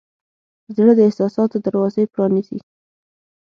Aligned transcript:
زړه 0.75 0.91
د 0.95 0.99
احساساتو 1.07 1.57
دروازې 1.65 2.03
پرانیزي. 2.13 2.59